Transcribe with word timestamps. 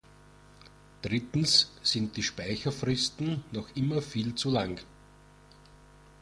Drittens 1.03 1.69
sind 1.83 2.17
die 2.17 2.23
Speicherfristen 2.23 3.43
noch 3.51 3.69
immer 3.75 4.01
viel 4.01 4.33
zu 4.33 4.49
lang. 4.49 4.81